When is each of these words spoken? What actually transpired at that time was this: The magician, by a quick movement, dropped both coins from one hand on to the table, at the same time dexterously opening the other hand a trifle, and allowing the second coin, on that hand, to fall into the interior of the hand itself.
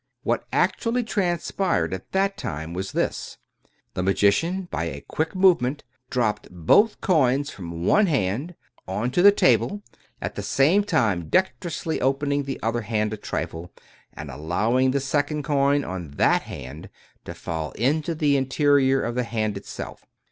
What 0.23 0.47
actually 0.51 1.03
transpired 1.03 1.93
at 1.93 2.11
that 2.11 2.35
time 2.35 2.73
was 2.73 2.93
this: 2.93 3.37
The 3.93 4.01
magician, 4.01 4.67
by 4.71 4.85
a 4.85 5.01
quick 5.07 5.35
movement, 5.35 5.83
dropped 6.09 6.47
both 6.49 6.99
coins 7.01 7.51
from 7.51 7.85
one 7.85 8.07
hand 8.07 8.55
on 8.87 9.11
to 9.11 9.21
the 9.21 9.31
table, 9.31 9.83
at 10.19 10.33
the 10.33 10.41
same 10.41 10.83
time 10.83 11.29
dexterously 11.29 12.01
opening 12.01 12.45
the 12.45 12.59
other 12.63 12.81
hand 12.81 13.13
a 13.13 13.17
trifle, 13.17 13.71
and 14.11 14.31
allowing 14.31 14.89
the 14.89 14.99
second 14.99 15.43
coin, 15.43 15.83
on 15.83 16.09
that 16.17 16.41
hand, 16.41 16.89
to 17.25 17.35
fall 17.35 17.69
into 17.73 18.15
the 18.15 18.37
interior 18.37 19.03
of 19.03 19.13
the 19.13 19.23
hand 19.23 19.55
itself. 19.55 20.03